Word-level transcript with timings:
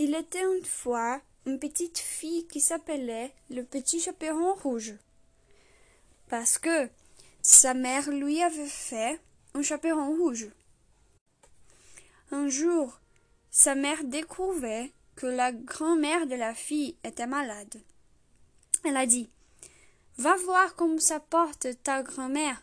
Il 0.00 0.14
était 0.14 0.42
une 0.42 0.64
fois 0.64 1.20
une 1.44 1.58
petite 1.58 1.98
fille 1.98 2.46
qui 2.46 2.60
s'appelait 2.60 3.32
le 3.50 3.64
petit 3.64 3.98
chaperon 3.98 4.54
rouge. 4.54 4.94
Parce 6.28 6.58
que 6.58 6.88
sa 7.42 7.74
mère 7.74 8.08
lui 8.10 8.42
avait 8.42 8.66
fait 8.66 9.20
un 9.54 9.62
chaperon 9.62 10.16
rouge. 10.16 10.48
Un 12.30 12.48
jour, 12.48 13.00
sa 13.50 13.74
mère 13.74 14.04
découvrait 14.04 14.92
que 15.16 15.26
la 15.26 15.50
grand-mère 15.50 16.26
de 16.26 16.36
la 16.36 16.54
fille 16.54 16.96
était 17.02 17.26
malade. 17.26 17.82
Elle 18.84 18.96
a 18.96 19.06
dit 19.06 19.28
Va 20.16 20.36
voir 20.36 20.76
comment 20.76 20.98
ça 20.98 21.18
porte 21.18 21.66
ta 21.82 22.02
grand-mère, 22.02 22.62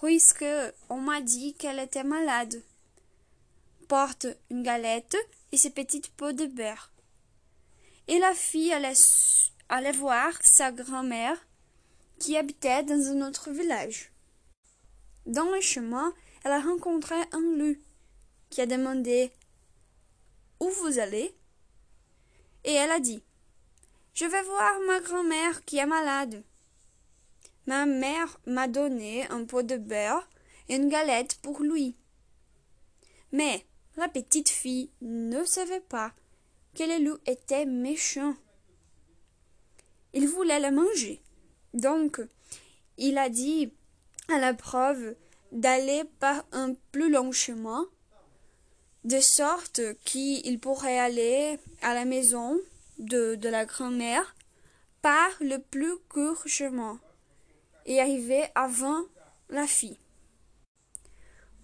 puisque 0.00 0.44
on 0.88 1.00
m'a 1.00 1.20
dit 1.20 1.54
qu'elle 1.54 1.80
était 1.80 2.04
malade. 2.04 2.62
Porte 3.88 4.26
une 4.50 4.62
galette 4.62 5.16
et 5.52 5.56
ses 5.56 5.70
petites 5.70 6.08
pots 6.08 6.32
de 6.32 6.46
beurre. 6.46 6.90
Et 8.08 8.18
la 8.18 8.34
fille 8.34 8.72
allait, 8.72 8.94
allait 9.68 9.92
voir 9.92 10.32
sa 10.42 10.72
grand-mère 10.72 11.38
qui 12.18 12.36
habitait 12.36 12.82
dans 12.82 13.10
un 13.10 13.28
autre 13.28 13.50
village. 13.50 14.10
Dans 15.26 15.50
le 15.50 15.60
chemin, 15.60 16.12
elle 16.44 16.52
a 16.52 16.60
rencontré 16.60 17.14
un 17.32 17.56
loup 17.56 17.76
qui 18.50 18.60
a 18.60 18.66
demandé 18.66 19.30
Où 20.60 20.68
vous 20.68 20.98
allez 20.98 21.34
Et 22.64 22.72
elle 22.72 22.90
a 22.90 23.00
dit 23.00 23.22
Je 24.14 24.24
vais 24.24 24.42
voir 24.42 24.80
ma 24.86 25.00
grand-mère 25.00 25.64
qui 25.64 25.78
est 25.78 25.86
malade. 25.86 26.42
Ma 27.66 27.86
mère 27.86 28.38
m'a 28.46 28.68
donné 28.68 29.28
un 29.28 29.44
pot 29.44 29.62
de 29.62 29.76
beurre 29.76 30.28
et 30.68 30.76
une 30.76 30.88
galette 30.88 31.38
pour 31.42 31.60
lui. 31.60 31.96
Mais 33.32 33.66
la 33.96 34.08
petite 34.08 34.48
fille 34.48 34.90
ne 35.00 35.44
savait 35.44 35.80
pas 35.80 36.12
que 36.74 36.82
le 36.82 37.04
loup 37.04 37.18
était 37.26 37.64
méchant. 37.66 38.34
Il 40.12 40.28
voulait 40.28 40.60
la 40.60 40.70
manger. 40.70 41.20
Donc, 41.74 42.20
il 42.98 43.18
a 43.18 43.28
dit 43.28 43.72
à 44.28 44.38
la 44.38 44.54
preuve 44.54 45.14
d'aller 45.52 46.04
par 46.18 46.44
un 46.52 46.74
plus 46.92 47.10
long 47.10 47.32
chemin, 47.32 47.86
de 49.04 49.20
sorte 49.20 49.80
qu'il 50.04 50.58
pourrait 50.58 50.98
aller 50.98 51.58
à 51.82 51.94
la 51.94 52.04
maison 52.04 52.58
de, 52.98 53.36
de 53.36 53.48
la 53.48 53.64
grand-mère 53.64 54.34
par 55.00 55.30
le 55.40 55.58
plus 55.58 55.96
court 56.08 56.42
chemin 56.46 56.98
et 57.84 58.00
arriver 58.00 58.44
avant 58.54 59.02
la 59.48 59.66
fille. 59.66 59.98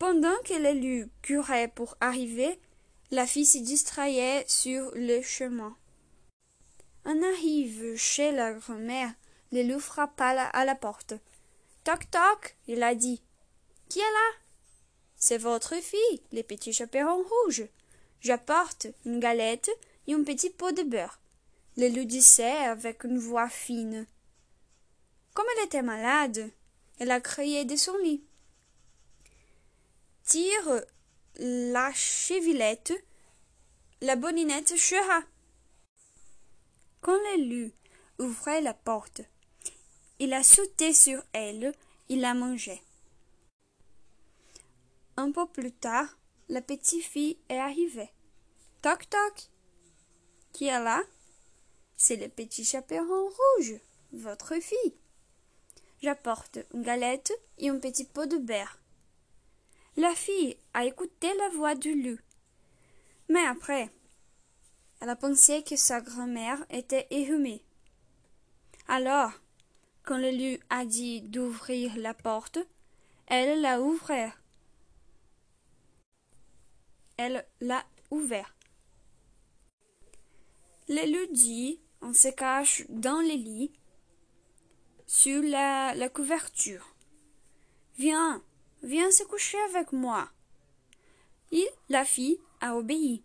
Pendant 0.02 0.36
que 0.44 0.54
l'élu 0.54 1.08
courait 1.24 1.68
pour 1.68 1.94
arriver, 2.00 2.58
la 3.12 3.24
fille 3.24 3.46
se 3.46 3.58
distrayait 3.58 4.44
sur 4.48 4.90
le 4.96 5.22
chemin. 5.22 5.76
On 7.04 7.22
arrive 7.22 7.96
chez 7.96 8.32
la 8.32 8.52
grand-mère, 8.52 9.14
le 9.52 9.62
loup 9.62 9.78
frappa 9.78 10.30
à 10.30 10.64
la 10.64 10.74
porte. 10.74 11.14
Toc 11.84 12.10
toc, 12.10 12.56
il 12.66 12.82
a 12.82 12.96
dit. 12.96 13.22
Qui 13.88 14.00
est 14.00 14.02
là? 14.02 14.38
C'est 15.14 15.38
votre 15.38 15.76
fille, 15.76 16.20
le 16.32 16.42
petit 16.42 16.72
chaperon 16.72 17.22
rouge. 17.22 17.68
J'apporte 18.20 18.88
une 19.06 19.20
galette 19.20 19.70
et 20.08 20.14
un 20.14 20.24
petit 20.24 20.50
pot 20.50 20.72
de 20.72 20.82
beurre. 20.82 21.20
Le 21.76 21.86
loup 21.86 22.06
disait 22.06 22.64
avec 22.64 23.04
une 23.04 23.18
voix 23.18 23.48
fine. 23.48 24.08
Comme 25.32 25.46
elle 25.56 25.66
était 25.66 25.80
malade, 25.80 26.50
elle 26.98 27.12
a 27.12 27.20
crié 27.20 27.64
de 27.64 27.76
son 27.76 27.96
lit 27.98 28.24
tire 30.32 30.86
la 31.40 31.92
chevilette, 31.92 32.94
la 34.00 34.16
boninette 34.16 34.76
chera. 34.76 35.20
Quand 37.02 37.18
l'élu 37.24 37.74
ouvrait 38.18 38.62
la 38.62 38.72
porte, 38.72 39.20
il 40.20 40.32
a 40.32 40.42
sauté 40.42 40.94
sur 40.94 41.22
elle, 41.34 41.74
il 42.08 42.22
la 42.22 42.32
mangeait. 42.32 42.80
Un 45.18 45.32
peu 45.32 45.46
plus 45.48 45.72
tard, 45.72 46.16
la 46.48 46.62
petite 46.62 47.04
fille 47.04 47.36
est 47.50 47.58
arrivée. 47.58 48.10
Toc 48.80 49.10
toc. 49.10 49.50
Qui 50.54 50.68
est 50.68 50.82
là? 50.82 51.02
C'est 51.94 52.16
le 52.16 52.30
petit 52.30 52.64
chaperon 52.64 53.28
rouge, 53.28 53.74
votre 54.14 54.54
fille. 54.62 54.96
J'apporte 56.00 56.58
une 56.72 56.84
galette 56.84 57.34
et 57.58 57.68
un 57.68 57.78
petit 57.78 58.06
pot 58.06 58.24
de 58.24 58.38
beurre. 58.38 58.81
La 60.02 60.16
fille 60.16 60.56
a 60.74 60.84
écouté 60.84 61.28
la 61.38 61.50
voix 61.50 61.76
du 61.76 61.94
loup. 62.02 62.18
Mais 63.28 63.46
après, 63.46 63.88
elle 65.00 65.10
a 65.10 65.14
pensé 65.14 65.62
que 65.62 65.76
sa 65.76 66.00
grand-mère 66.00 66.58
était 66.70 67.06
éhumée. 67.10 67.64
Alors, 68.88 69.30
quand 70.02 70.18
le 70.18 70.32
loup 70.32 70.60
a 70.70 70.84
dit 70.86 71.22
d'ouvrir 71.22 71.96
la 71.98 72.14
porte, 72.14 72.58
elle 73.28 73.60
l'a 73.60 73.80
ouvert. 73.80 74.42
Elle 77.16 77.46
l'a 77.60 77.84
ouvert. 78.10 78.56
Le 80.88 81.12
loup 81.12 81.32
dit 81.32 81.80
on 82.00 82.12
se 82.12 82.26
cache 82.26 82.82
dans 82.88 83.20
le 83.20 83.36
lit, 83.36 83.70
sur 85.06 85.42
la 85.44 86.08
couverture. 86.08 86.96
Viens, 87.98 88.42
Viens 88.82 89.10
se 89.10 89.22
coucher 89.22 89.58
avec 89.70 89.92
moi. 89.92 90.28
Il, 91.50 91.66
la 91.88 92.04
fille, 92.04 92.38
a 92.60 92.76
obéi. 92.76 93.22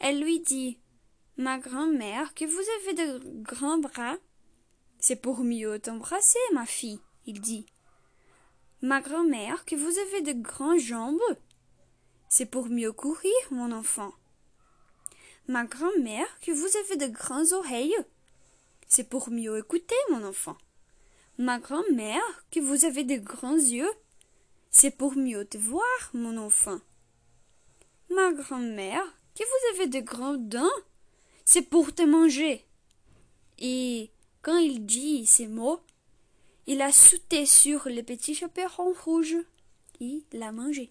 Elle 0.00 0.20
lui 0.20 0.40
dit 0.40 0.78
Ma 1.38 1.58
grand-mère, 1.58 2.34
que 2.34 2.44
vous 2.44 2.64
avez 2.80 2.94
de 2.94 3.42
grands 3.42 3.78
bras. 3.78 4.16
C'est 4.98 5.16
pour 5.16 5.44
mieux 5.44 5.78
t'embrasser, 5.78 6.38
ma 6.52 6.66
fille, 6.66 7.00
il 7.26 7.40
dit. 7.40 7.66
Ma 8.82 9.00
grand-mère, 9.00 9.64
que 9.64 9.76
vous 9.76 9.98
avez 9.98 10.20
de 10.20 10.32
grandes 10.32 10.78
jambes. 10.78 11.20
C'est 12.28 12.46
pour 12.46 12.68
mieux 12.68 12.92
courir, 12.92 13.32
mon 13.50 13.72
enfant. 13.72 14.12
Ma 15.48 15.64
grand-mère, 15.64 16.26
que 16.40 16.50
vous 16.50 16.76
avez 16.76 16.96
de 16.96 17.12
grandes 17.12 17.52
oreilles. 17.52 17.96
C'est 18.88 19.08
pour 19.08 19.30
mieux 19.30 19.58
écouter, 19.58 19.94
mon 20.10 20.24
enfant. 20.24 20.56
Ma 21.38 21.58
grand-mère, 21.58 22.44
que 22.50 22.60
vous 22.60 22.84
avez 22.84 23.04
de 23.04 23.16
grands 23.16 23.54
yeux. 23.54 23.90
C'est 24.78 24.90
pour 24.90 25.16
mieux 25.16 25.46
te 25.46 25.56
voir, 25.56 26.10
mon 26.12 26.36
enfant. 26.36 26.80
Ma 28.10 28.30
grand-mère, 28.34 29.02
que 29.34 29.42
vous 29.42 29.74
avez 29.74 29.86
de 29.88 30.00
grands 30.00 30.36
dents, 30.36 30.76
c'est 31.46 31.62
pour 31.62 31.94
te 31.94 32.02
manger. 32.02 32.62
Et 33.58 34.10
quand 34.42 34.58
il 34.58 34.84
dit 34.84 35.24
ces 35.24 35.46
mots, 35.46 35.80
il 36.66 36.82
a 36.82 36.92
sauté 36.92 37.46
sur 37.46 37.88
le 37.88 38.02
petit 38.02 38.34
chaperon 38.34 38.92
rouge. 39.02 39.38
Il 39.98 40.24
l'a 40.34 40.52
mangé. 40.52 40.90